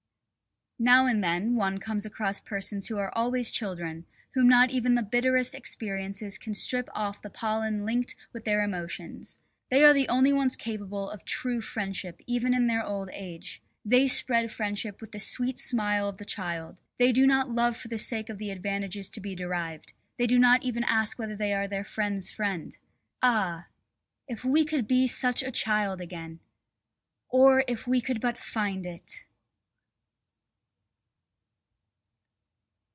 [0.83, 5.03] Now and then one comes across persons who are always children, whom not even the
[5.03, 9.37] bitterest experiences can strip off the pollen linked with their emotions.
[9.69, 13.61] They are the only ones capable of true friendship even in their old age.
[13.85, 17.87] They spread friendship with the sweet smile of the child; they do not love for
[17.87, 21.53] the sake of the advantages to be derived; they do not even ask whether they
[21.53, 22.75] are their friends' friend.
[23.21, 23.67] Ah!
[24.27, 26.39] If we could be such a child again!
[27.29, 29.25] Or if we could but find it!